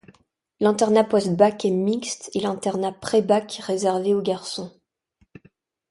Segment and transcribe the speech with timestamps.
[0.59, 4.71] L'internat post-bac est mixte et l'internat pré-bac réservé aux garçons.